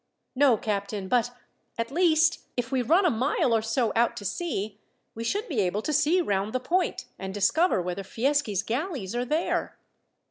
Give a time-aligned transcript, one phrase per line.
[0.35, 1.29] "No, captain; but,
[1.77, 4.79] at least, if we run a mile or so out to sea,
[5.13, 9.25] we should be able to see round the point, and discover whether Fieschi's galleys are
[9.25, 9.77] there."